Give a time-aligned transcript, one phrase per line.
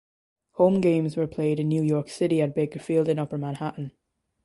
[0.53, 3.91] Home games were played in New York City at Baker Field in Upper Manhattan.